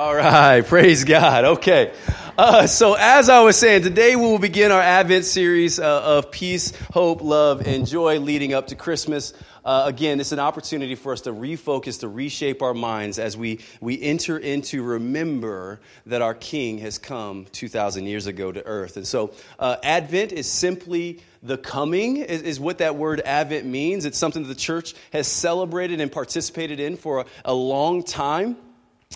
[0.00, 1.44] All right, praise God.
[1.44, 1.92] Okay.
[2.38, 6.30] Uh, so, as I was saying, today we will begin our Advent series uh, of
[6.30, 9.34] peace, hope, love, and joy leading up to Christmas.
[9.62, 13.60] Uh, again, it's an opportunity for us to refocus, to reshape our minds as we,
[13.82, 18.96] we enter into remember that our King has come 2,000 years ago to earth.
[18.96, 24.06] And so, uh, Advent is simply the coming, is, is, what that word Advent means.
[24.06, 28.56] It's something that the church has celebrated and participated in for a, a long time.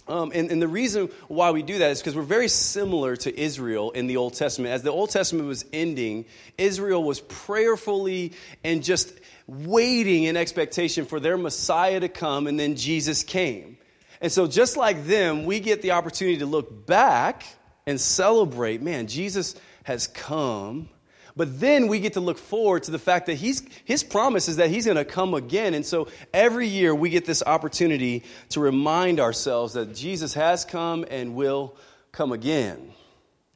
[0.07, 3.41] Um, and, and, the reason why we do that is because we're very similar to
[3.41, 4.75] Israel in the Old Testament.
[4.75, 6.27] As the Old Testament was ending,
[6.59, 9.11] Israel was prayerfully and just
[9.47, 13.79] waiting in expectation for their Messiah to come, and then Jesus came.
[14.21, 17.47] And so, just like them, we get the opportunity to look back
[17.87, 20.89] and celebrate man, Jesus has come
[21.37, 24.57] but then we get to look forward to the fact that he's, his promise is
[24.57, 25.75] that he's going to come again.
[25.75, 31.05] And so every year we get this opportunity to remind ourselves that Jesus has come
[31.11, 31.77] and will
[32.13, 32.93] come again.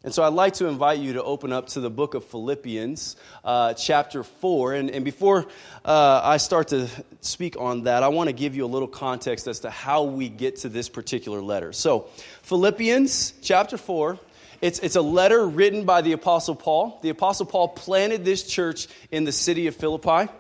[0.05, 3.17] And so I'd like to invite you to open up to the book of Philippians,
[3.45, 4.75] uh, chapter 4.
[4.75, 5.47] And, and before
[5.85, 6.89] uh, I start to
[7.21, 10.29] speak on that, I want to give you a little context as to how we
[10.29, 11.73] get to this particular letter.
[11.73, 12.09] So,
[12.43, 14.19] Philippians, chapter 4.
[14.61, 16.99] It's, it's a letter written by the Apostle Paul.
[17.03, 20.31] The Apostle Paul planted this church in the city of Philippi.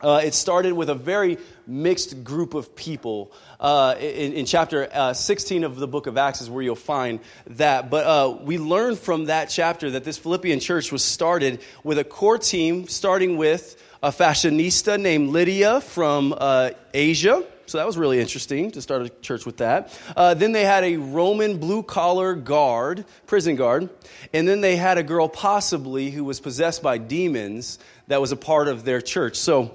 [0.00, 3.32] Uh, it started with a very mixed group of people.
[3.60, 7.20] Uh, in, in, chapter uh, 16 of the book of Acts is where you'll find
[7.46, 7.90] that.
[7.90, 12.04] But uh, we learn from that chapter that this Philippian church was started with a
[12.04, 17.44] core team, starting with a fashionista named Lydia from uh, Asia.
[17.66, 19.98] So that was really interesting to start a church with that.
[20.16, 23.88] Uh, then they had a Roman blue collar guard, prison guard.
[24.32, 28.36] And then they had a girl, possibly, who was possessed by demons that was a
[28.36, 29.36] part of their church.
[29.36, 29.74] So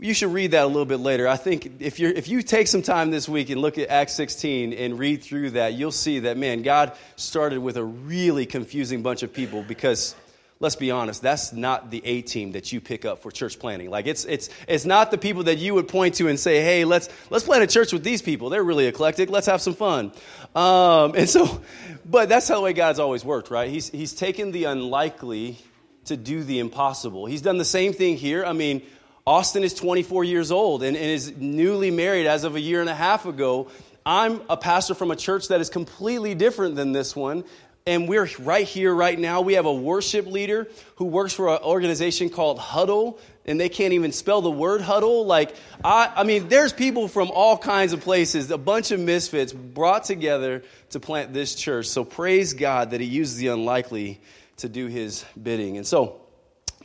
[0.00, 1.26] you should read that a little bit later.
[1.26, 4.14] I think if, you if you take some time this week and look at Acts
[4.14, 9.02] 16 and read through that, you'll see that, man, God started with a really confusing
[9.02, 10.14] bunch of people because
[10.60, 13.90] let's be honest, that's not the A team that you pick up for church planning.
[13.90, 16.84] Like it's it's it's not the people that you would point to and say, hey,
[16.84, 18.50] let's let's plant a church with these people.
[18.50, 19.30] They're really eclectic.
[19.30, 20.12] Let's have some fun.
[20.54, 21.62] Um, and so,
[22.04, 23.70] but that's how the way God's always worked, right?
[23.70, 25.58] He's he's taken the unlikely
[26.06, 27.26] to do the impossible.
[27.26, 28.44] He's done the same thing here.
[28.44, 28.82] I mean.
[29.26, 32.88] Austin is 24 years old and, and is newly married as of a year and
[32.88, 33.68] a half ago.
[34.06, 37.44] I'm a pastor from a church that is completely different than this one
[37.86, 39.40] and we're right here right now.
[39.40, 43.94] We have a worship leader who works for an organization called Hudl, and they can't
[43.94, 45.24] even spell the word huddle.
[45.24, 49.52] Like, I, I mean, there's people from all kinds of places, a bunch of misfits
[49.52, 51.86] brought together to plant this church.
[51.86, 54.20] So praise God that He uses the unlikely
[54.58, 55.78] to do His bidding.
[55.78, 56.20] And so,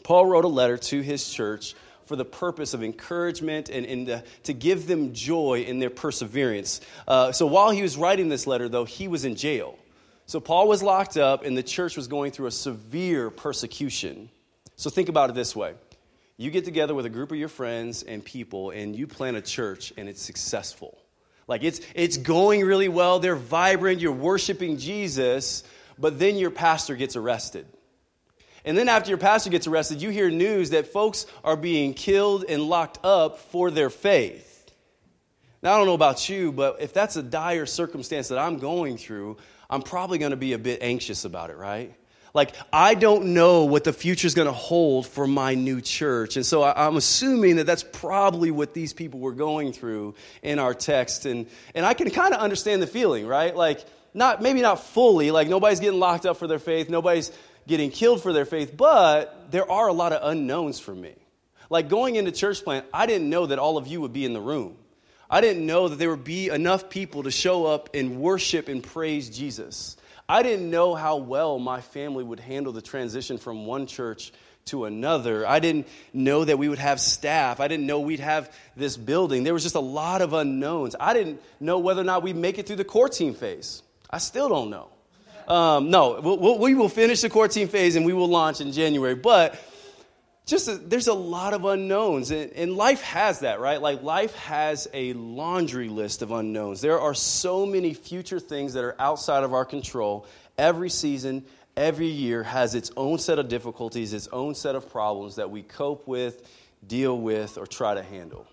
[0.03, 1.75] Paul wrote a letter to his church
[2.05, 6.81] for the purpose of encouragement and, and to, to give them joy in their perseverance.
[7.07, 9.77] Uh, so while he was writing this letter, though, he was in jail.
[10.25, 14.29] So Paul was locked up, and the church was going through a severe persecution.
[14.75, 15.73] So think about it this way
[16.35, 19.41] you get together with a group of your friends and people, and you plant a
[19.41, 20.97] church, and it's successful.
[21.47, 25.63] Like it's, it's going really well, they're vibrant, you're worshiping Jesus,
[26.00, 27.67] but then your pastor gets arrested.
[28.66, 32.45] And then after your pastor gets arrested, you hear news that folks are being killed
[32.47, 34.72] and locked up for their faith.
[35.61, 38.97] Now, I don't know about you, but if that's a dire circumstance that I'm going
[38.97, 39.38] through,
[39.73, 41.94] I'm probably going to be a bit anxious about it, right?
[42.35, 46.35] Like, I don't know what the future is going to hold for my new church.
[46.35, 50.13] And so I'm assuming that that's probably what these people were going through
[50.44, 51.25] in our text.
[51.25, 53.56] And, and I can kind of understand the feeling, right?
[53.56, 57.31] Like, not, maybe not fully, like nobody's getting locked up for their faith, nobody's
[57.67, 61.16] getting killed for their faith, but there are a lot of unknowns for me.
[61.72, 64.34] Like going into church plant, I didn't know that all of you would be in
[64.34, 64.78] the room.
[65.33, 68.83] I didn't know that there would be enough people to show up and worship and
[68.83, 69.97] praise Jesus.
[70.29, 74.31] I didn't know how well my family would handle the transition from one church
[74.66, 75.47] to another.
[75.47, 77.59] I didn't know that we would have staff.
[77.59, 79.43] I didn't know we'd have this building.
[79.43, 80.95] There was just a lot of unknowns.
[80.99, 83.81] I didn't know whether or not we'd make it through the core team phase.
[84.11, 84.90] I still don't know.
[85.47, 88.72] Um, no, we'll, we will finish the core team phase and we will launch in
[88.72, 89.16] January.
[89.16, 89.59] But
[90.45, 94.35] just a, there's a lot of unknowns and, and, life has that right like life
[94.35, 99.43] has a laundry list of unknowns there are so many future things that are outside
[99.43, 100.25] of our control
[100.57, 101.45] every season
[101.78, 105.61] every year has its own set of difficulties its own set of problems that we
[105.61, 106.49] cope with
[106.85, 108.46] deal with or try to handle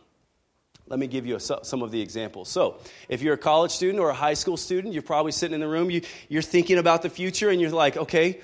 [0.87, 2.49] let me give you a, some of the examples.
[2.49, 5.61] So, if you're a college student or a high school student, you're probably sitting in
[5.61, 8.41] the room, you, you're thinking about the future, and you're like, okay,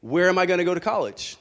[0.00, 1.36] where am I going to go to college?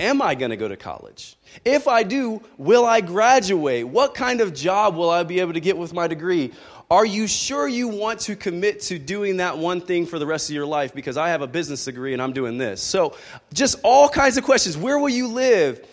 [0.00, 1.36] Am I going to go to college?
[1.62, 3.86] If I do, will I graduate?
[3.86, 6.54] What kind of job will I be able to get with my degree?
[6.90, 10.48] Are you sure you want to commit to doing that one thing for the rest
[10.48, 10.94] of your life?
[10.94, 12.80] Because I have a business degree and I'm doing this.
[12.80, 13.14] So,
[13.52, 14.74] just all kinds of questions.
[14.74, 15.86] Where will you live?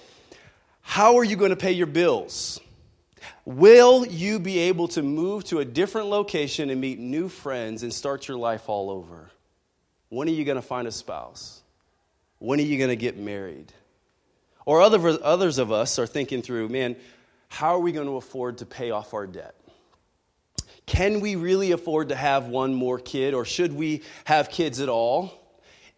[0.84, 2.62] How are you going to pay your bills?
[3.44, 7.94] Will you be able to move to a different location and meet new friends and
[7.94, 9.30] start your life all over?
[10.08, 11.62] When are you going to find a spouse?
[12.40, 13.74] When are you going to get married?
[14.68, 16.98] Or other, others of us are thinking through, man,
[17.48, 19.56] how are we going to afford to pay off our debt?
[20.86, 24.90] Can we really afford to have one more kid, or should we have kids at
[24.90, 25.32] all?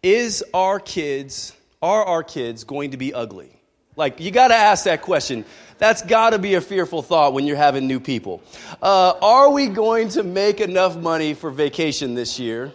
[0.04, 1.52] Is our kids,
[1.82, 3.50] are our kids going to be ugly?
[3.96, 5.44] Like, you got to ask that question.
[5.78, 8.40] That's got to be a fearful thought when you're having new people.
[8.80, 12.70] Uh, are we going to make enough money for vacation this year?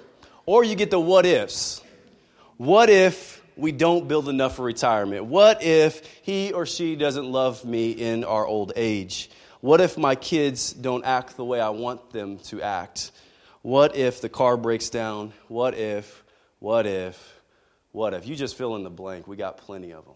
[0.45, 1.81] Or you get the what ifs.
[2.57, 5.25] What if we don't build enough for retirement?
[5.25, 9.29] What if he or she doesn't love me in our old age?
[9.61, 13.11] What if my kids don't act the way I want them to act?
[13.61, 15.33] What if the car breaks down?
[15.47, 16.23] What if,
[16.59, 17.41] what if,
[17.91, 18.27] what if?
[18.27, 19.27] You just fill in the blank.
[19.27, 20.15] We got plenty of them.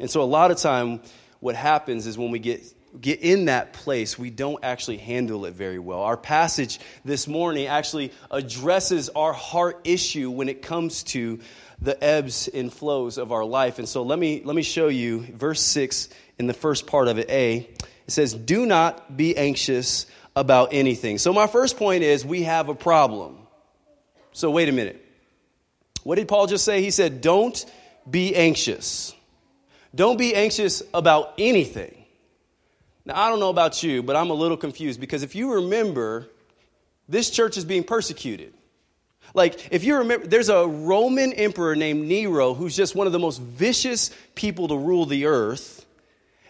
[0.00, 1.00] And so a lot of time
[1.38, 2.64] what happens is when we get
[3.00, 6.00] get in that place, we don't actually handle it very well.
[6.00, 11.40] Our passage this morning actually addresses our heart issue when it comes to
[11.84, 13.78] the ebbs and flows of our life.
[13.78, 16.08] And so let me let me show you verse 6
[16.38, 17.68] in the first part of it A.
[18.06, 22.68] It says, "Do not be anxious about anything." So my first point is we have
[22.68, 23.38] a problem.
[24.32, 25.00] So wait a minute.
[26.02, 26.82] What did Paul just say?
[26.82, 27.64] He said, "Don't
[28.10, 29.14] be anxious."
[29.94, 31.94] Don't be anxious about anything.
[33.04, 36.28] Now, I don't know about you, but I'm a little confused because if you remember,
[37.08, 38.54] this church is being persecuted.
[39.34, 43.18] Like, if you remember, there's a Roman emperor named Nero who's just one of the
[43.18, 45.84] most vicious people to rule the earth.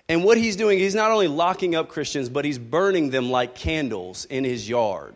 [0.07, 3.55] And what he's doing, he's not only locking up Christians, but he's burning them like
[3.55, 5.15] candles in his yard.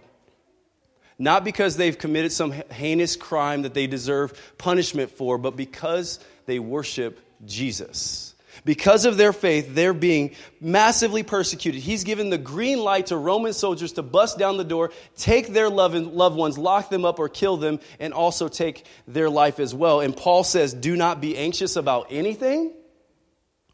[1.19, 6.59] Not because they've committed some heinous crime that they deserve punishment for, but because they
[6.59, 8.27] worship Jesus.
[8.69, 11.81] Because of their faith, they're being massively persecuted.
[11.81, 15.70] He's given the green light to Roman soldiers to bust down the door, take their
[15.70, 20.00] loved ones, lock them up, or kill them, and also take their life as well.
[20.00, 22.75] And Paul says, Do not be anxious about anything.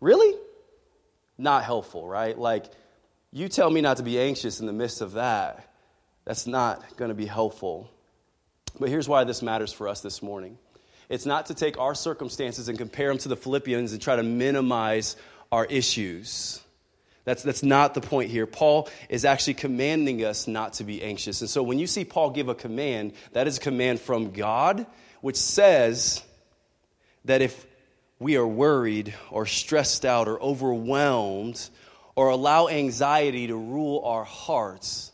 [0.01, 0.39] Really?
[1.39, 2.39] Not helpful, right?
[2.39, 2.67] Like,
[3.33, 5.69] you tell me not to be anxious in the midst of that.
[6.25, 7.91] That's not going to be helpful.
[8.79, 10.57] But here's why this matters for us this morning.
[11.09, 14.23] It's not to take our circumstances and compare them to the Philippians and try to
[14.23, 15.17] minimize
[15.53, 16.61] our issues.
[17.25, 18.47] That's, that's not the point here.
[18.47, 21.41] Paul is actually commanding us not to be anxious.
[21.41, 24.87] And so when you see Paul give a command, that is a command from God,
[25.23, 26.23] which says
[27.25, 27.67] that if
[28.19, 31.69] we are worried or stressed out or overwhelmed
[32.15, 35.11] or allow anxiety to rule our hearts,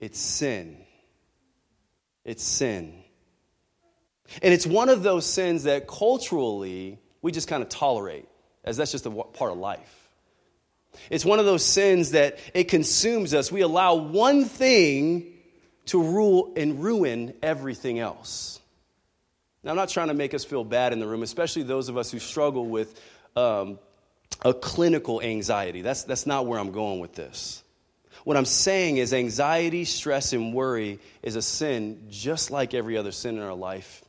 [0.00, 0.76] it's sin.
[2.24, 3.04] It's sin.
[4.42, 8.28] And it's one of those sins that culturally we just kind of tolerate,
[8.64, 10.08] as that's just a part of life.
[11.10, 13.50] It's one of those sins that it consumes us.
[13.50, 15.32] We allow one thing
[15.86, 18.60] to rule and ruin everything else.
[19.62, 21.96] Now, I'm not trying to make us feel bad in the room, especially those of
[21.96, 23.00] us who struggle with
[23.34, 23.78] um,
[24.42, 25.82] a clinical anxiety.
[25.82, 27.62] That's, that's not where I'm going with this.
[28.22, 33.12] What I'm saying is, anxiety, stress, and worry is a sin just like every other
[33.12, 34.02] sin in our life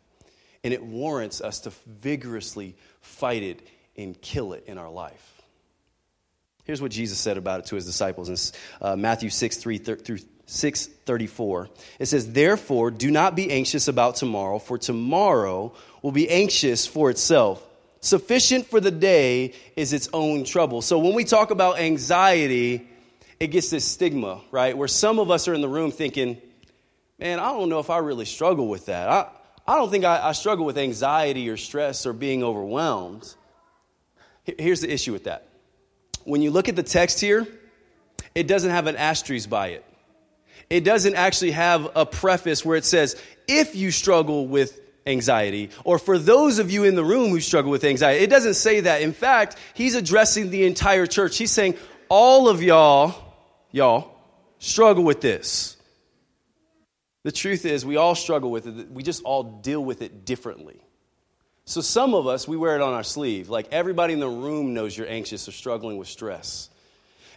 [0.67, 5.41] and it warrants us to vigorously fight it and kill it in our life.
[6.65, 10.17] Here's what Jesus said about it to his disciples in uh, Matthew 6 3 through
[10.45, 11.69] 6 34.
[11.99, 17.09] It says, Therefore, do not be anxious about tomorrow, for tomorrow will be anxious for
[17.09, 17.65] itself.
[18.01, 20.81] Sufficient for the day is its own trouble.
[20.81, 22.89] So when we talk about anxiety,
[23.39, 24.77] it gets this stigma, right?
[24.77, 26.41] Where some of us are in the room thinking,
[27.17, 29.07] man, I don't know if I really struggle with that.
[29.07, 29.29] I,
[29.67, 33.33] I don't think I, I struggle with anxiety or stress or being overwhelmed.
[34.43, 35.47] Here's the issue with that.
[36.23, 37.47] When you look at the text here,
[38.33, 39.85] it doesn't have an asterisk by it.
[40.69, 45.97] It doesn't actually have a preface where it says, if you struggle with anxiety, or
[45.97, 48.23] for those of you in the room who struggle with anxiety.
[48.23, 49.01] It doesn't say that.
[49.01, 51.37] In fact, he's addressing the entire church.
[51.37, 51.75] He's saying,
[52.09, 53.15] all of y'all,
[53.71, 54.11] y'all,
[54.59, 55.76] struggle with this.
[57.27, 58.89] The truth is, we all struggle with it.
[58.89, 60.79] We just all deal with it differently.
[61.65, 63.49] So, some of us, we wear it on our sleeve.
[63.49, 66.69] Like everybody in the room knows you're anxious or struggling with stress.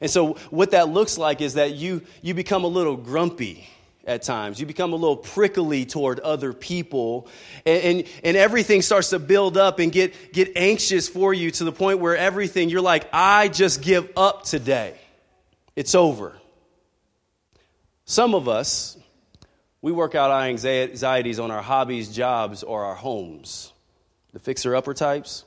[0.00, 3.68] And so, what that looks like is that you, you become a little grumpy
[4.06, 4.60] at times.
[4.60, 7.26] You become a little prickly toward other people,
[7.66, 11.64] and, and, and, everything starts to build up and get, get anxious for you to
[11.64, 14.96] the point where everything, you're like, I just give up today.
[15.74, 16.36] It's over.
[18.04, 18.96] Some of us,
[19.82, 23.72] we work out our anxieties on our hobbies, jobs, or our homes.
[24.32, 25.44] The fixer upper types.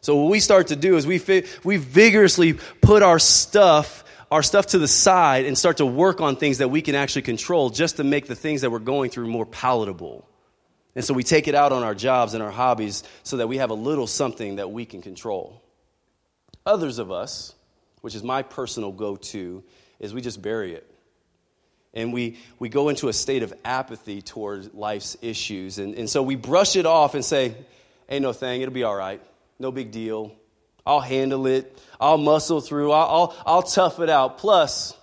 [0.00, 4.42] So what we start to do is we, fi- we vigorously put our stuff, our
[4.42, 7.70] stuff to the side and start to work on things that we can actually control
[7.70, 10.28] just to make the things that we're going through more palatable.
[10.94, 13.58] And so we take it out on our jobs and our hobbies so that we
[13.58, 15.62] have a little something that we can control.
[16.66, 17.54] Others of us,
[18.00, 19.62] which is my personal go to,
[19.98, 20.93] is we just bury it.
[21.94, 25.78] And we, we go into a state of apathy towards life's issues.
[25.78, 27.54] And, and so we brush it off and say,
[28.08, 29.22] ain't no thing, it'll be all right.
[29.60, 30.34] No big deal.
[30.84, 31.80] I'll handle it.
[32.00, 32.92] I'll muscle through.
[32.92, 34.38] I'll, I'll, I'll tough it out.
[34.38, 34.94] Plus,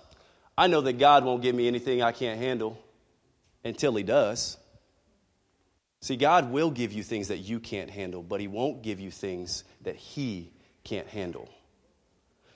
[0.56, 2.78] I know that God won't give me anything I can't handle
[3.64, 4.58] until He does.
[6.02, 9.10] See, God will give you things that you can't handle, but He won't give you
[9.10, 10.50] things that He
[10.84, 11.48] can't handle.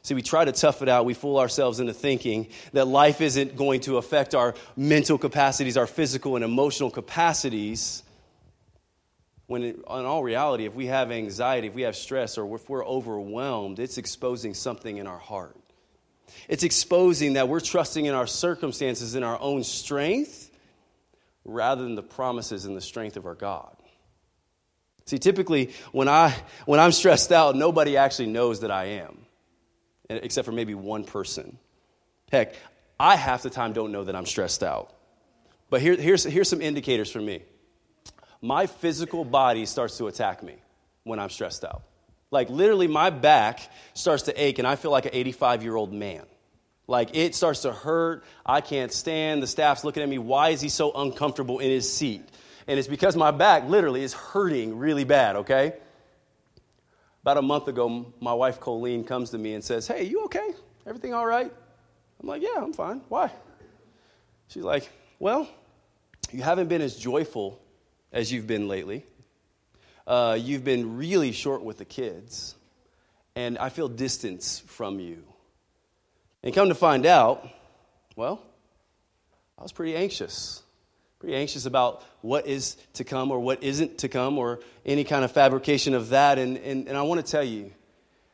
[0.06, 1.04] See, we try to tough it out.
[1.04, 5.88] We fool ourselves into thinking that life isn't going to affect our mental capacities, our
[5.88, 8.04] physical and emotional capacities.
[9.48, 12.86] When in, all reality, if we have anxiety, if we have stress, or if we're
[12.86, 15.56] overwhelmed, it's exposing something in our heart.
[16.48, 20.52] It's exposing that we're trusting in our circumstances, in our own strength,
[21.44, 23.76] rather than the promises and the strength of our God.
[25.06, 26.32] See, typically, when, I,
[26.64, 29.25] when I'm stressed out, nobody actually knows that I am,
[30.08, 31.58] except for maybe one person.
[32.30, 32.54] Heck,
[32.98, 34.92] I half the time don't know that I'm stressed out.
[35.68, 37.42] But here, here's, here's some indicators for me
[38.42, 40.56] my physical body starts to attack me
[41.04, 41.82] when I'm stressed out.
[42.30, 43.60] Like, literally, my back
[43.94, 46.24] starts to ache, and I feel like an 85 year old man.
[46.88, 48.24] Like it starts to hurt.
[48.44, 49.42] I can't stand.
[49.42, 50.18] The staff's looking at me.
[50.18, 52.22] Why is he so uncomfortable in his seat?
[52.68, 55.74] And it's because my back literally is hurting really bad, okay?
[57.26, 60.48] About a month ago, my wife Colleen comes to me and says, Hey, you okay?
[60.86, 61.52] Everything all right?
[62.22, 63.00] I'm like, Yeah, I'm fine.
[63.08, 63.32] Why?
[64.46, 65.48] She's like, Well,
[66.30, 67.60] you haven't been as joyful
[68.12, 69.04] as you've been lately.
[70.06, 72.54] Uh, you've been really short with the kids,
[73.34, 75.24] and I feel distance from you.
[76.44, 77.44] And come to find out,
[78.14, 78.40] well,
[79.58, 80.62] I was pretty anxious.
[81.18, 85.24] Pretty anxious about what is to come or what isn't to come or any kind
[85.24, 86.38] of fabrication of that.
[86.38, 87.72] And, and, and I want to tell you,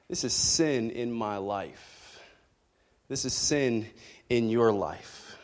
[0.08, 2.20] this is sin in my life.
[3.08, 3.86] This is sin
[4.28, 5.36] in your life.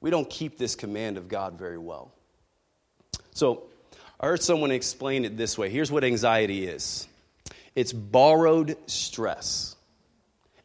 [0.00, 2.12] We don't keep this command of God very well.
[3.32, 3.64] So,
[4.22, 5.68] I heard someone explain it this way.
[5.68, 7.08] Here's what anxiety is
[7.74, 9.74] it's borrowed stress.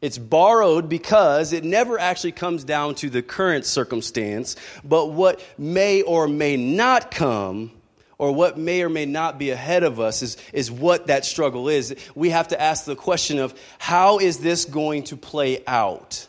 [0.00, 6.02] It's borrowed because it never actually comes down to the current circumstance, but what may
[6.02, 7.72] or may not come
[8.16, 11.68] or what may or may not be ahead of us is, is what that struggle
[11.68, 11.94] is.
[12.14, 16.26] We have to ask the question of how is this going to play out?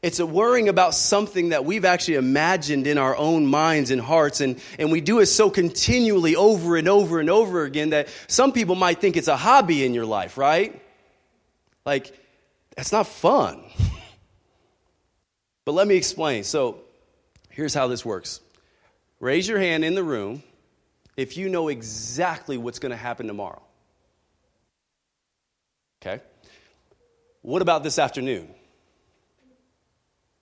[0.00, 4.40] It's a worrying about something that we've actually imagined in our own minds and hearts,
[4.40, 8.52] and, and we do it so continually over and over and over again that some
[8.52, 10.80] people might think it's a hobby in your life, right?
[11.84, 12.12] Like,
[12.78, 13.60] that's not fun.
[15.64, 16.44] but let me explain.
[16.44, 16.78] So,
[17.50, 18.40] here's how this works
[19.18, 20.44] raise your hand in the room
[21.16, 23.60] if you know exactly what's going to happen tomorrow.
[26.00, 26.22] Okay?
[27.42, 28.48] What about this afternoon?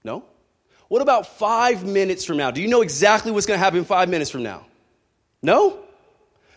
[0.04, 0.22] No?
[0.88, 2.50] What about five minutes from now?
[2.50, 4.66] Do you know exactly what's going to happen five minutes from now?
[5.42, 5.78] No?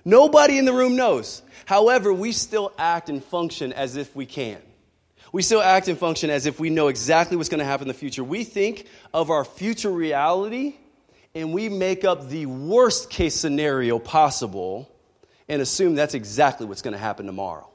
[0.04, 1.42] Nobody in the room knows.
[1.64, 4.62] However, we still act and function as if we can.
[5.32, 7.88] We still act and function as if we know exactly what's going to happen in
[7.90, 8.24] the future.
[8.24, 10.76] We think of our future reality
[11.36, 14.90] and we make up the worst case scenario possible
[15.48, 17.70] and assume that's exactly what's going to happen tomorrow.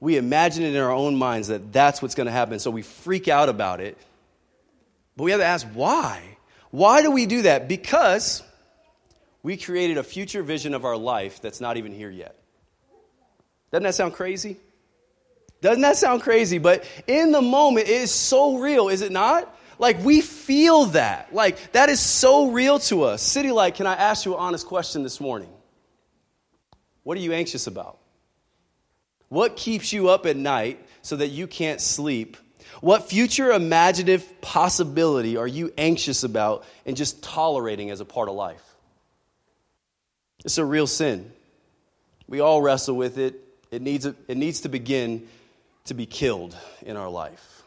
[0.00, 2.82] We imagine it in our own minds that that's what's going to happen, so we
[2.82, 3.98] freak out about it.
[5.16, 6.22] But we have to ask why?
[6.70, 7.68] Why do we do that?
[7.68, 8.42] Because
[9.42, 12.36] we created a future vision of our life that's not even here yet.
[13.70, 14.56] Doesn't that sound crazy?
[15.60, 16.58] Doesn't that sound crazy?
[16.58, 19.54] But in the moment, it is so real, is it not?
[19.78, 21.34] Like, we feel that.
[21.34, 23.22] Like, that is so real to us.
[23.22, 25.48] City Light, can I ask you an honest question this morning?
[27.02, 27.98] What are you anxious about?
[29.28, 32.36] What keeps you up at night so that you can't sleep?
[32.80, 38.34] What future imaginative possibility are you anxious about and just tolerating as a part of
[38.34, 38.62] life?
[40.44, 41.32] It's a real sin.
[42.26, 43.34] We all wrestle with it.
[43.70, 45.28] It needs, it needs to begin
[45.84, 47.62] to be killed in our life.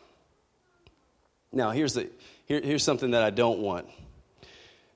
[1.51, 2.09] Now, here's, the,
[2.45, 3.87] here, here's something that I don't want.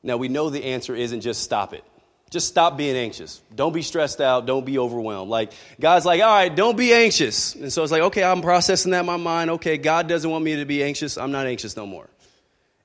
[0.04, 1.84] Now, we know the answer isn't just stop it.
[2.30, 3.42] Just stop being anxious.
[3.56, 4.46] Don't be stressed out.
[4.46, 5.30] Don't be overwhelmed.
[5.30, 7.56] Like, God's like, all right, don't be anxious.
[7.56, 9.50] And so it's like, okay, I'm processing that in my mind.
[9.52, 11.18] Okay, God doesn't want me to be anxious.
[11.18, 12.10] I'm not anxious no more.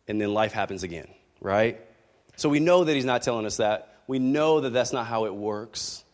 [0.06, 1.08] and then life happens again,
[1.40, 1.80] right?
[2.36, 3.96] So we know that he's not telling us that.
[4.06, 6.04] We know that that's not how it works.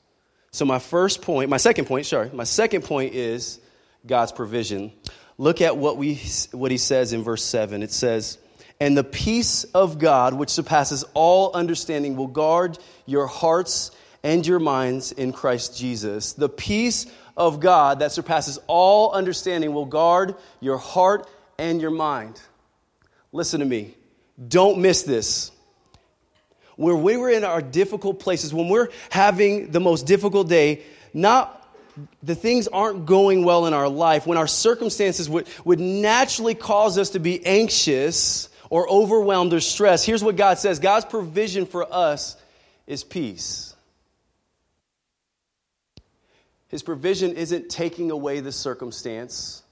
[0.51, 3.61] So, my first point, my second point, sorry, my second point is
[4.09, 4.93] God's provision.
[5.37, 7.83] Look at what, we, what he says in verse 7.
[7.83, 8.38] It says,
[8.81, 13.93] And the peace of God, which surpasses all understanding, will guard your hearts
[14.25, 16.33] and your minds in Christ Jesus.
[16.33, 22.41] The peace of God that surpasses all understanding will guard your heart and your mind.
[23.33, 23.95] Listen to me.
[24.49, 25.53] Don't miss this.
[26.77, 31.58] When we were in our difficult places, when we're having the most difficult day, not
[32.23, 36.99] the things aren't going well in our life, when our circumstances would, would naturally cause
[36.99, 41.93] us to be anxious or overwhelmed or stressed, here's what God says God's provision for
[41.93, 42.37] us
[42.87, 43.75] is peace.
[46.69, 49.62] His provision isn't taking away the circumstance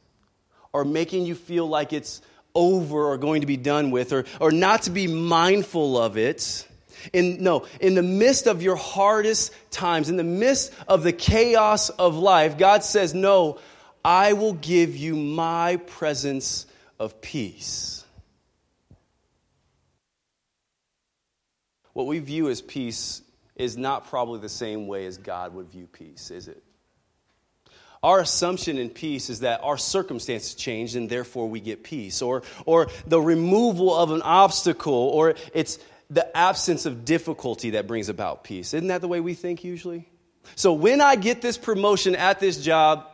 [0.72, 2.22] or making you feel like it's
[2.54, 6.66] over or going to be done with or, or not to be mindful of it.
[7.12, 11.90] In, no, in the midst of your hardest times, in the midst of the chaos
[11.90, 13.58] of life, God says, No,
[14.04, 16.66] I will give you my presence
[16.98, 18.04] of peace.
[21.92, 23.22] What we view as peace
[23.54, 26.62] is not probably the same way as God would view peace, is it?
[28.02, 32.42] Our assumption in peace is that our circumstances change and therefore we get peace, or,
[32.66, 35.78] or the removal of an obstacle, or it's
[36.10, 38.74] the absence of difficulty that brings about peace.
[38.74, 40.08] Isn't that the way we think usually?
[40.54, 43.08] So when I get this promotion at this job,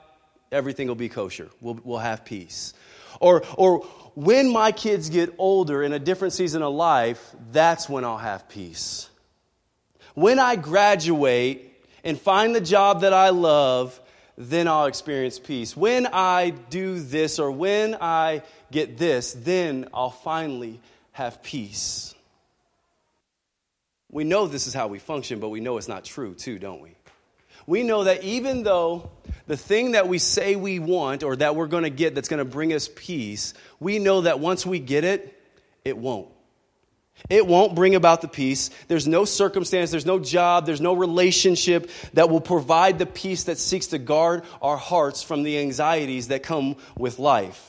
[0.51, 1.49] everything will be kosher.
[1.61, 2.75] We'll, we'll have peace.
[3.21, 3.81] Or, or
[4.15, 8.49] when my kids get older in a different season of life, that's when I'll have
[8.49, 9.09] peace.
[10.15, 11.73] When I graduate
[12.05, 13.99] and find the job that I love,
[14.37, 15.77] then I'll experience peace.
[15.77, 20.81] When I do this or when I get this, then I'll finally
[21.13, 22.15] have peace.
[24.13, 26.83] We know this is how we function, but we know it's not true too, don't
[26.83, 26.95] we?
[27.67, 29.11] We know that even though
[29.47, 32.39] the thing that we say we want or that we're going to get that's going
[32.39, 35.41] to bring us peace, we know that once we get it,
[35.85, 36.29] it won't.
[37.31, 38.71] It won't bring about the peace.
[38.89, 43.59] There's no circumstance, there's no job, there's no relationship that will provide the peace that
[43.59, 47.69] seeks to guard our hearts from the anxieties that come with life.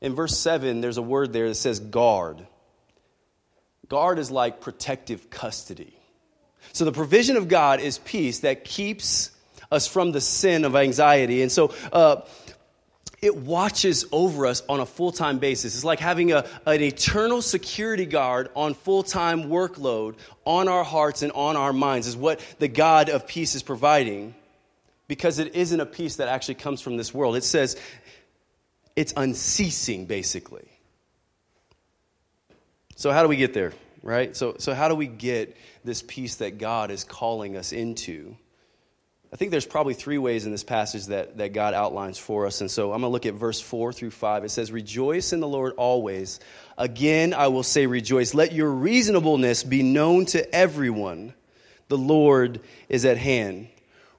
[0.00, 2.46] In verse 7, there's a word there that says guard.
[3.88, 5.94] Guard is like protective custody.
[6.72, 9.30] So the provision of God is peace that keeps
[9.70, 11.42] us from the sin of anxiety.
[11.42, 12.22] And so, uh,
[13.24, 15.74] it watches over us on a full time basis.
[15.74, 21.22] It's like having a, an eternal security guard on full time workload on our hearts
[21.22, 24.34] and on our minds, is what the God of peace is providing
[25.08, 27.36] because it isn't a peace that actually comes from this world.
[27.36, 27.76] It says
[28.94, 30.68] it's unceasing, basically.
[32.96, 34.36] So, how do we get there, right?
[34.36, 38.36] So, so how do we get this peace that God is calling us into?
[39.34, 42.60] I think there's probably three ways in this passage that, that God outlines for us.
[42.60, 44.44] And so I'm going to look at verse 4 through 5.
[44.44, 46.38] It says, Rejoice in the Lord always.
[46.78, 48.32] Again, I will say, Rejoice.
[48.32, 51.34] Let your reasonableness be known to everyone.
[51.88, 53.66] The Lord is at hand.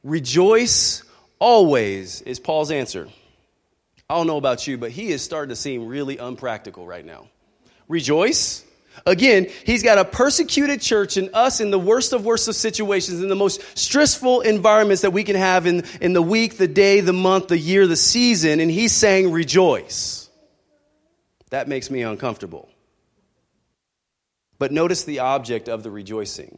[0.04, 1.02] Rejoice
[1.40, 3.08] always is Paul's answer.
[4.10, 7.30] I don't know about you, but he is starting to seem really unpractical right now.
[7.88, 8.63] Rejoice?
[9.06, 13.21] Again, he's got a persecuted church and us in the worst of worst of situations,
[13.21, 17.02] in the most stressful environments that we can have in, in the week, the day,
[17.02, 20.30] the month, the year, the season, and he's saying, rejoice.
[21.52, 22.69] That makes me uncomfortable.
[24.58, 26.58] But notice the object of the rejoicing.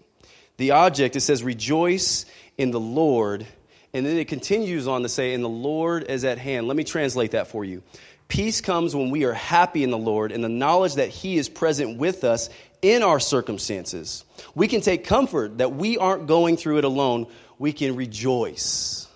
[0.57, 2.25] The object, it says, rejoice
[2.57, 3.45] in the Lord.
[3.93, 6.67] And then it continues on to say, and the Lord is at hand.
[6.67, 7.83] Let me translate that for you.
[8.27, 11.47] Peace comes when we are happy in the Lord and the knowledge that He is
[11.47, 12.49] present with us
[12.81, 14.25] in our circumstances.
[14.53, 17.27] We can take comfort that we aren't going through it alone.
[17.57, 19.07] We can rejoice.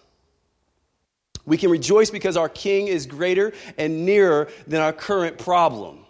[1.45, 6.05] We can rejoice because our King is greater and nearer than our current problem.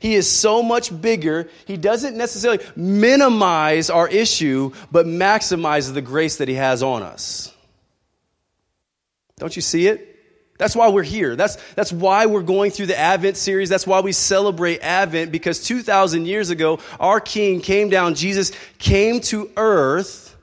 [0.00, 6.38] He is so much bigger, he doesn't necessarily minimize our issue, but maximizes the grace
[6.38, 7.54] that he has on us.
[9.38, 10.15] Don't you see it?
[10.58, 11.36] That's why we're here.
[11.36, 13.68] That's, that's why we're going through the Advent series.
[13.68, 18.14] That's why we celebrate Advent because 2,000 years ago, our King came down.
[18.14, 20.36] Jesus came to earth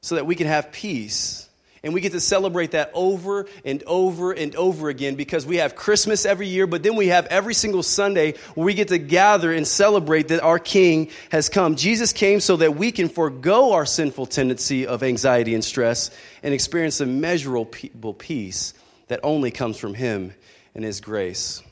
[0.00, 1.48] so that we can have peace.
[1.84, 5.74] And we get to celebrate that over and over and over again because we have
[5.74, 9.52] Christmas every year, but then we have every single Sunday where we get to gather
[9.52, 11.74] and celebrate that our King has come.
[11.74, 16.12] Jesus came so that we can forego our sinful tendency of anxiety and stress
[16.44, 18.74] and experience a measurable peace
[19.08, 20.32] that only comes from Him
[20.76, 21.64] and His grace.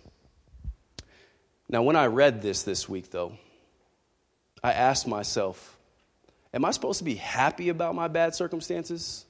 [1.68, 3.38] Now, when I read this this week, though,
[4.61, 5.77] I asked myself,
[6.53, 9.25] Am I supposed to be happy about my bad circumstances?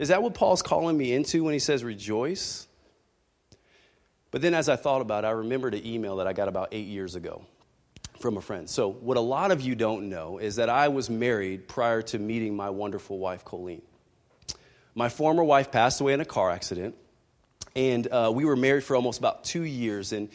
[0.00, 2.66] Is that what Paul's calling me into when he says rejoice?
[4.30, 6.68] But then as I thought about it, I remembered an email that I got about
[6.72, 7.44] eight years ago
[8.18, 8.68] from a friend.
[8.68, 12.18] So, what a lot of you don't know is that I was married prior to
[12.18, 13.82] meeting my wonderful wife, Colleen.
[14.94, 16.94] My former wife passed away in a car accident,
[17.76, 20.14] and uh, we were married for almost about two years.
[20.14, 20.30] And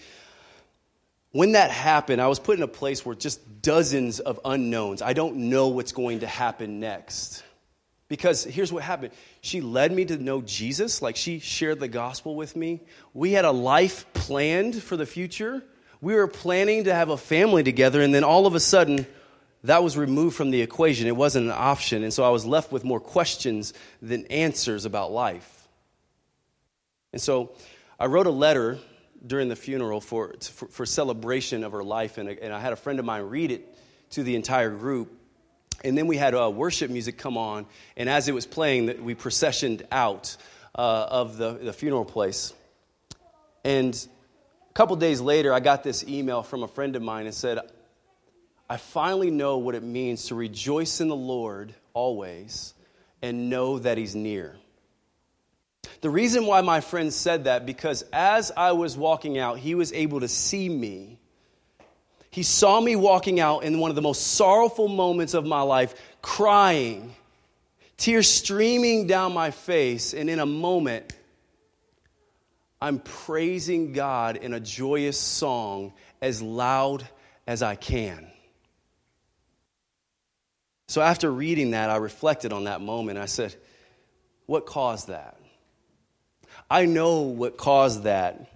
[1.31, 5.01] when that happened, I was put in a place where just dozens of unknowns.
[5.01, 7.41] I don't know what's going to happen next.
[8.07, 12.35] Because here's what happened she led me to know Jesus, like she shared the gospel
[12.35, 12.81] with me.
[13.13, 15.63] We had a life planned for the future.
[16.01, 19.07] We were planning to have a family together, and then all of a sudden,
[19.63, 21.07] that was removed from the equation.
[21.07, 22.03] It wasn't an option.
[22.03, 25.67] And so I was left with more questions than answers about life.
[27.11, 27.53] And so
[27.99, 28.77] I wrote a letter
[29.25, 32.75] during the funeral for, for, for celebration of her life, and, and I had a
[32.75, 33.75] friend of mine read it
[34.11, 35.11] to the entire group.
[35.83, 39.13] And then we had uh, worship music come on, and as it was playing, we
[39.13, 40.35] processioned out
[40.73, 42.53] uh, of the, the funeral place.
[43.63, 43.95] And
[44.69, 47.59] a couple days later, I got this email from a friend of mine and said,
[48.69, 52.73] I finally know what it means to rejoice in the Lord always
[53.21, 54.55] and know that He's near.
[56.01, 59.93] The reason why my friend said that, because as I was walking out, he was
[59.93, 61.19] able to see me
[62.35, 65.95] he saw me walking out in one of the most sorrowful moments of my life,
[66.21, 67.15] crying,
[67.95, 71.13] tears streaming down my face, and in a moment,
[72.81, 77.07] I'm praising God in a joyous song as loud
[77.47, 78.27] as I can.
[80.89, 83.17] So after reading that, I reflected on that moment.
[83.17, 83.55] I said,
[84.45, 85.39] What caused that?
[86.69, 88.51] I know what caused that.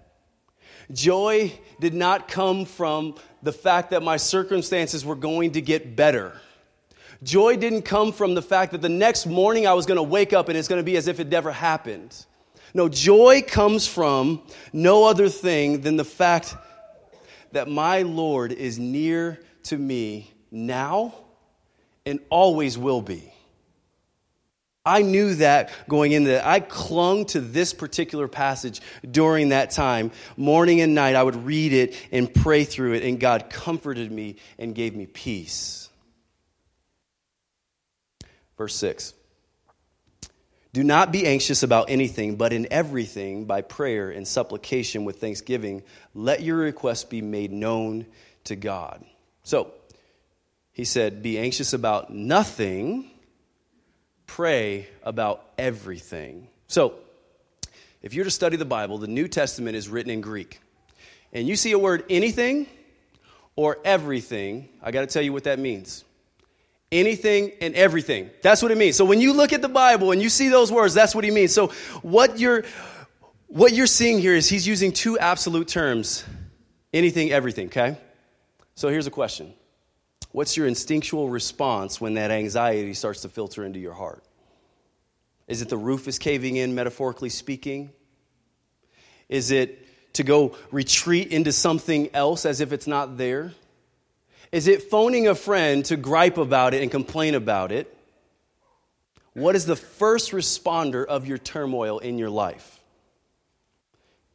[0.92, 6.38] Joy did not come from the fact that my circumstances were going to get better.
[7.22, 10.32] Joy didn't come from the fact that the next morning I was going to wake
[10.32, 12.26] up and it's going to be as if it never happened.
[12.72, 16.54] No, joy comes from no other thing than the fact
[17.52, 21.14] that my Lord is near to me now
[22.06, 23.29] and always will be.
[24.90, 26.44] I knew that going into that.
[26.44, 30.10] I clung to this particular passage during that time.
[30.36, 34.36] Morning and night, I would read it and pray through it, and God comforted me
[34.58, 35.88] and gave me peace.
[38.58, 39.14] Verse 6
[40.72, 45.84] Do not be anxious about anything, but in everything, by prayer and supplication with thanksgiving,
[46.14, 48.06] let your requests be made known
[48.44, 49.04] to God.
[49.44, 49.72] So,
[50.72, 53.08] he said, Be anxious about nothing
[54.36, 56.46] pray about everything.
[56.68, 56.94] So,
[58.00, 60.60] if you're to study the Bible, the New Testament is written in Greek.
[61.32, 62.66] And you see a word anything
[63.56, 66.04] or everything, I got to tell you what that means.
[66.92, 68.30] Anything and everything.
[68.40, 68.96] That's what it means.
[68.96, 71.32] So when you look at the Bible and you see those words, that's what he
[71.32, 71.52] means.
[71.52, 71.68] So
[72.02, 72.64] what you're
[73.48, 76.24] what you're seeing here is he's using two absolute terms.
[76.94, 77.98] Anything, everything, okay?
[78.76, 79.54] So here's a question.
[80.32, 84.22] What's your instinctual response when that anxiety starts to filter into your heart?
[85.48, 87.90] Is it the roof is caving in, metaphorically speaking?
[89.28, 93.52] Is it to go retreat into something else as if it's not there?
[94.52, 97.96] Is it phoning a friend to gripe about it and complain about it?
[99.34, 102.80] What is the first responder of your turmoil in your life?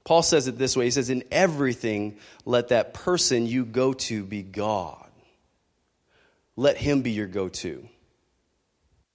[0.05, 4.23] Paul says it this way He says, In everything, let that person you go to
[4.23, 5.04] be God.
[6.55, 7.87] Let him be your go to.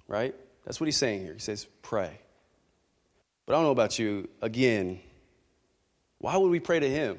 [0.06, 0.34] Right?
[0.64, 1.34] That's what he's saying here.
[1.34, 2.18] He says, pray.
[3.46, 4.28] But I don't know about you.
[4.42, 5.00] Again,
[6.18, 7.18] why would we pray to him?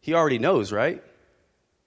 [0.00, 1.02] He already knows, right?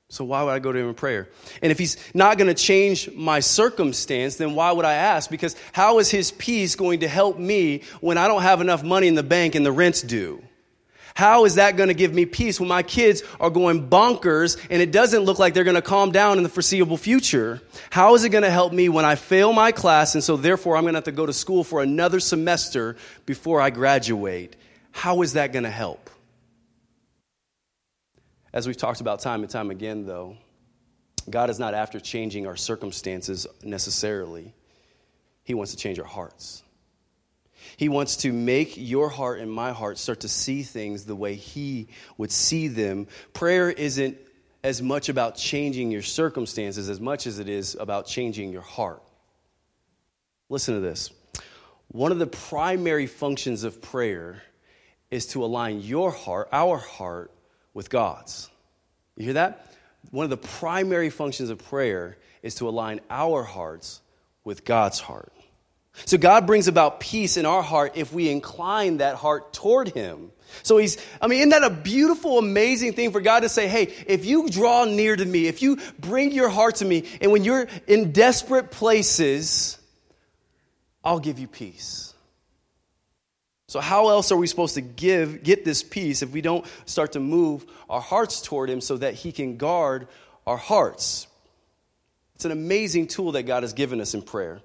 [0.10, 1.29] So why would I go to him in prayer?
[1.62, 5.29] And if he's not going to change my circumstance, then why would I ask?
[5.29, 9.08] Because how is his peace going to help me when I don't have enough money
[9.08, 10.43] in the bank and the rent's due?
[11.19, 14.82] How is that going to give me peace when my kids are going bonkers and
[14.82, 17.62] it doesn't look like they're going to calm down in the foreseeable future?
[17.89, 20.77] How is it going to help me when I fail my class and so therefore
[20.77, 24.55] I'm going to have to go to school for another semester before I graduate?
[24.91, 26.10] How is that going to help?
[28.53, 30.38] As we've talked about time and time again, though,
[31.29, 34.53] God is not after changing our circumstances necessarily.
[35.43, 36.63] He wants to change our hearts.
[37.78, 41.36] He wants to make your heart and my heart start to see things the way
[41.36, 43.08] He would see them.
[43.34, 44.17] Prayer isn't
[44.63, 49.02] as much about changing your circumstances as much as it is about changing your heart.
[50.50, 51.12] Listen to this.
[51.89, 54.43] One of the primary functions of prayer
[55.10, 57.32] is to align your heart, our heart,
[57.74, 58.50] with God's.
[59.15, 59.74] You hear that?
[60.12, 64.02] One of the primary functions of prayer is to align our hearts
[64.43, 65.32] with God's heart.
[66.06, 70.32] So God brings about peace in our heart if we incline that heart toward Him.
[70.63, 73.93] So He's, I mean, isn't that a beautiful, amazing thing for God to say, hey,
[74.08, 77.43] if you draw near to me, if you bring your heart to me, and when
[77.43, 79.78] you're in desperate places,
[81.04, 82.13] I'll give you peace.
[83.67, 87.12] So, how else are we supposed to give, get this peace if we don't start
[87.12, 90.08] to move our hearts toward Him so that He can guard
[90.47, 91.28] our hearts?
[92.34, 94.62] It's an amazing tool that God has given us in prayer.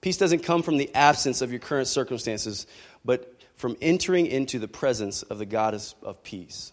[0.00, 2.66] Peace doesn't come from the absence of your current circumstances,
[3.04, 6.72] but from entering into the presence of the goddess of peace.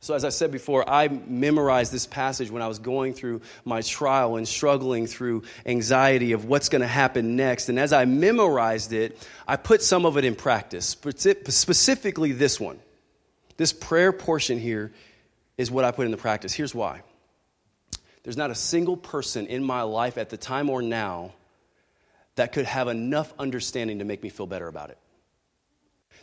[0.00, 3.82] So, as I said before, I memorized this passage when I was going through my
[3.82, 7.68] trial and struggling through anxiety of what's going to happen next.
[7.68, 9.16] And as I memorized it,
[9.46, 12.80] I put some of it in practice, specifically this one.
[13.58, 14.92] This prayer portion here
[15.56, 16.52] is what I put into practice.
[16.52, 17.02] Here's why
[18.24, 21.32] there's not a single person in my life at the time or now
[22.36, 24.98] that could have enough understanding to make me feel better about it.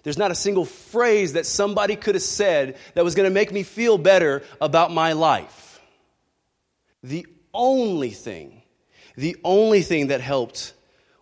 [0.03, 3.51] There's not a single phrase that somebody could have said that was going to make
[3.51, 5.81] me feel better about my life.
[7.03, 8.61] The only thing,
[9.15, 10.73] the only thing that helped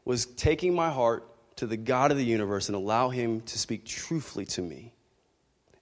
[0.05, 1.23] was taking my heart
[1.57, 4.93] to the God of the universe and allow Him to speak truthfully to me.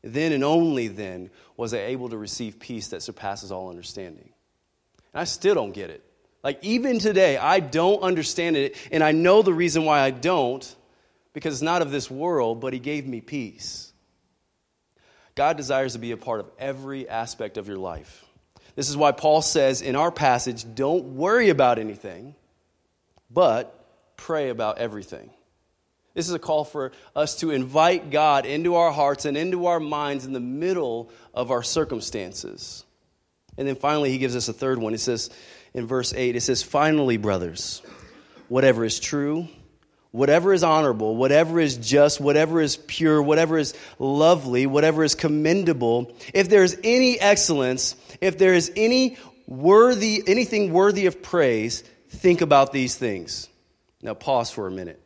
[0.01, 4.29] Then and only then was I able to receive peace that surpasses all understanding.
[5.13, 6.04] And I still don't get it.
[6.45, 10.75] Like, even today, I don't understand it, and I know the reason why I don't
[11.33, 13.91] because it's not of this world, but He gave me peace.
[15.33, 18.23] God desires to be a part of every aspect of your life.
[18.75, 22.35] This is why Paul says in our passage don't worry about anything,
[23.31, 23.83] but
[24.15, 25.31] pray about everything.
[26.13, 29.79] This is a call for us to invite God into our hearts and into our
[29.79, 32.85] minds in the middle of our circumstances.
[33.57, 34.93] And then finally, he gives us a third one.
[34.93, 35.29] He says
[35.75, 37.83] in verse 8, it says, Finally, brothers,
[38.47, 39.47] whatever is true,
[40.11, 46.15] whatever is honorable, whatever is just, whatever is pure, whatever is lovely, whatever is commendable,
[46.33, 52.39] if there is any excellence, if there is any worthy, anything worthy of praise, think
[52.39, 53.49] about these things.
[54.01, 55.01] Now pause for a minute.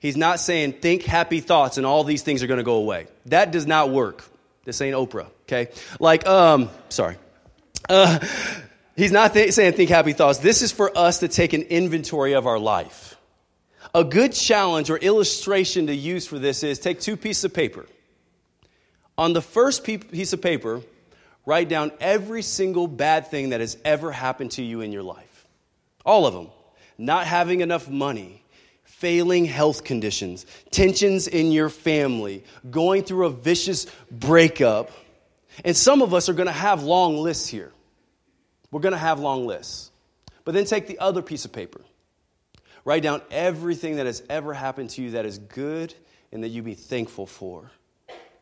[0.00, 3.06] He's not saying think happy thoughts and all these things are going to go away.
[3.26, 4.24] That does not work.
[4.64, 5.68] This ain't Oprah, okay?
[6.00, 7.16] Like, um, sorry.
[7.88, 8.18] Uh,
[8.98, 10.38] he's not th- saying think happy thoughts.
[10.38, 13.16] This is for us to take an inventory of our life.
[13.94, 17.86] A good challenge or illustration to use for this is take two pieces of paper.
[19.16, 20.82] On the first piece of paper,
[21.46, 25.46] write down every single bad thing that has ever happened to you in your life.
[26.04, 26.48] All of them.
[26.98, 28.42] Not having enough money,
[28.84, 34.90] failing health conditions, tensions in your family, going through a vicious breakup.
[35.64, 37.72] And some of us are going to have long lists here.
[38.70, 39.90] We're going to have long lists.
[40.44, 41.80] But then take the other piece of paper
[42.88, 45.92] Write down everything that has ever happened to you that is good
[46.32, 47.70] and that you be thankful for.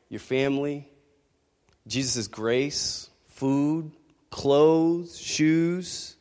[0.09, 0.89] Your family,
[1.89, 3.91] Jesus' grace, food,
[4.31, 6.15] clothes, shoes.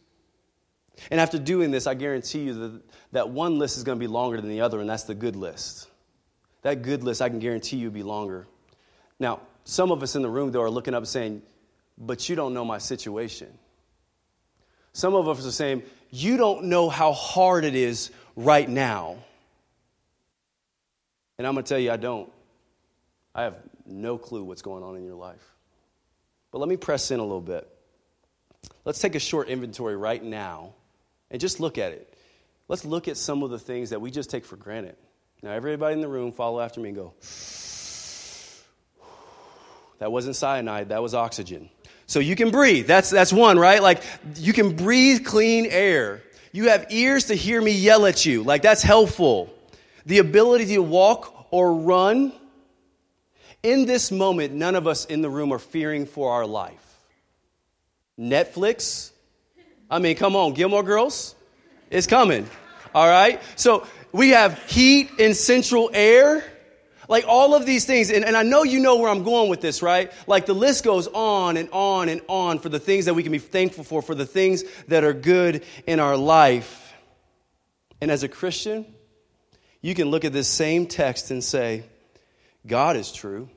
[1.11, 4.11] And after doing this, I guarantee you that, that one list is going to be
[4.11, 5.87] longer than the other, and that's the good list.
[6.63, 8.47] That good list, I can guarantee you, will be longer.
[9.19, 11.43] Now, some of us in the room, though, are looking up saying,
[11.95, 13.55] But you don't know my situation.
[14.95, 19.17] Some of us are saying, You don't know how hard it is right now.
[21.37, 22.31] And I'm going to tell you, I don't.
[23.35, 25.43] I have no clue what's going on in your life.
[26.49, 27.69] But let me press in a little bit.
[28.85, 30.75] Let's take a short inventory right now
[31.29, 32.17] and just look at it.
[32.69, 34.95] Let's look at some of the things that we just take for granted.
[35.43, 37.13] Now, everybody in the room, follow after me and go,
[39.99, 41.69] that wasn't cyanide, that was oxygen.
[42.07, 42.87] So you can breathe.
[42.87, 43.81] That's, that's one, right?
[43.81, 44.03] Like
[44.35, 46.21] you can breathe clean air.
[46.51, 48.43] You have ears to hear me yell at you.
[48.43, 49.53] Like that's helpful.
[50.05, 52.31] The ability to walk or run.
[53.63, 56.85] In this moment, none of us in the room are fearing for our life.
[58.19, 59.11] Netflix.
[59.89, 61.35] I mean, come on, Gilmore Girls.
[61.89, 62.47] It's coming.
[62.93, 63.41] All right?
[63.55, 66.43] So we have heat and central air.
[67.07, 69.61] Like all of these things, and, and I know you know where I'm going with
[69.61, 70.11] this, right?
[70.27, 73.31] Like the list goes on and on and on for the things that we can
[73.31, 76.93] be thankful for, for the things that are good in our life.
[78.01, 78.85] And as a Christian,
[79.81, 81.83] you can look at this same text and say,
[82.65, 83.49] God is true.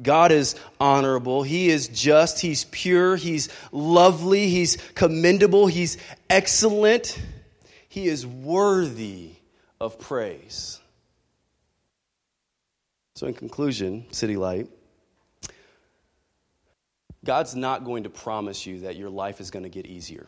[0.00, 1.42] God is honorable.
[1.42, 2.40] He is just.
[2.40, 3.16] He's pure.
[3.16, 4.48] He's lovely.
[4.48, 5.66] He's commendable.
[5.66, 7.20] He's excellent.
[7.88, 9.32] He is worthy
[9.80, 10.79] of praise.
[13.20, 14.66] So, in conclusion, City Light,
[17.22, 20.26] God's not going to promise you that your life is going to get easier.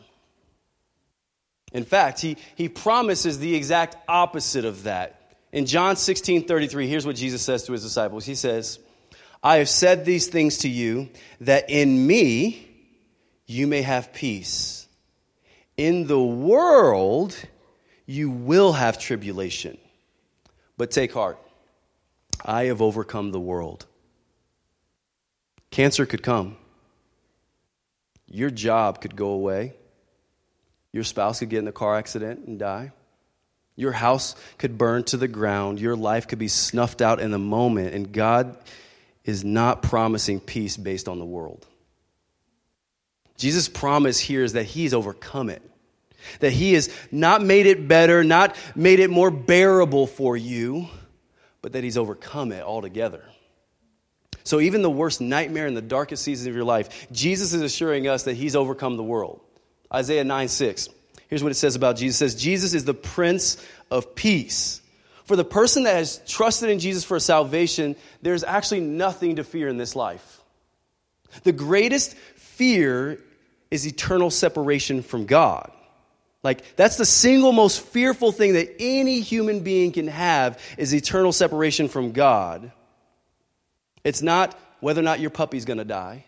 [1.71, 5.35] In fact, he, he promises the exact opposite of that.
[5.51, 8.77] In John 16 33, here's what Jesus says to his disciples He says,
[9.41, 11.09] I have said these things to you
[11.41, 12.69] that in me
[13.47, 14.87] you may have peace.
[15.77, 17.35] In the world
[18.05, 19.79] you will have tribulation.
[20.77, 21.39] But take heart,
[22.43, 23.85] I have overcome the world.
[25.71, 26.57] Cancer could come.
[28.27, 29.73] Your job could go away.
[30.91, 32.91] Your spouse could get in a car accident and die.
[33.75, 35.79] Your house could burn to the ground.
[35.79, 37.95] Your life could be snuffed out in a moment.
[37.95, 38.57] And God
[39.25, 41.65] is not promising peace based on the world.
[43.37, 45.61] Jesus' promise here is that He's overcome it,
[46.39, 50.87] that He has not made it better, not made it more bearable for you,
[51.63, 53.23] but that He's overcome it altogether.
[54.43, 58.07] So, even the worst nightmare in the darkest season of your life, Jesus is assuring
[58.07, 59.41] us that He's overcome the world.
[59.91, 60.89] Isaiah 9 6.
[61.29, 62.17] Here's what it says about Jesus.
[62.17, 63.57] It says, Jesus is the Prince
[63.89, 64.81] of Peace.
[65.23, 69.69] For the person that has trusted in Jesus for salvation, there's actually nothing to fear
[69.69, 70.41] in this life.
[71.43, 73.19] The greatest fear
[73.71, 75.71] is eternal separation from God.
[76.43, 81.31] Like, that's the single most fearful thing that any human being can have is eternal
[81.31, 82.71] separation from God.
[84.03, 86.25] It's not whether or not your puppy's gonna die.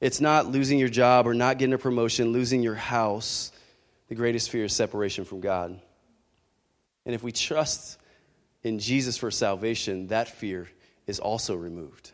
[0.00, 3.50] It's not losing your job or not getting a promotion, losing your house.
[4.08, 5.80] The greatest fear is separation from God.
[7.04, 7.98] And if we trust
[8.62, 10.68] in Jesus for salvation, that fear
[11.06, 12.12] is also removed.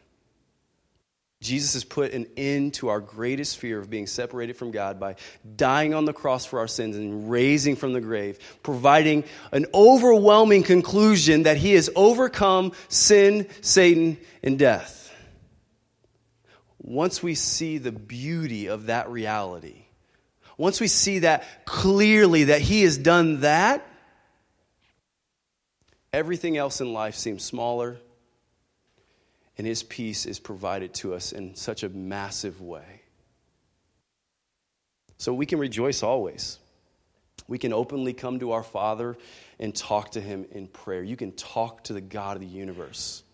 [1.40, 5.14] Jesus has put an end to our greatest fear of being separated from God by
[5.56, 9.22] dying on the cross for our sins and raising from the grave, providing
[9.52, 15.14] an overwhelming conclusion that he has overcome sin, Satan, and death.
[16.78, 19.84] Once we see the beauty of that reality,
[20.56, 23.86] once we see that clearly that he has done that,
[26.12, 28.00] everything else in life seems smaller
[29.58, 33.02] and His peace is provided to us in such a massive way.
[35.18, 36.58] So we can rejoice always.
[37.48, 39.18] We can openly come to our Father
[39.58, 41.02] and talk to Him in prayer.
[41.02, 43.24] You can talk to the God of the universe.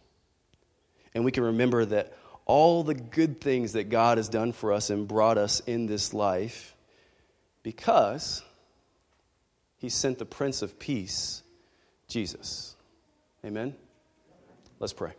[1.14, 4.90] And we can remember that all the good things that God has done for us
[4.90, 6.74] and brought us in this life
[7.62, 8.42] because
[9.78, 11.42] He sent the Prince of Peace,
[12.08, 12.76] Jesus.
[13.44, 13.74] Amen?
[14.80, 15.12] Let's pray.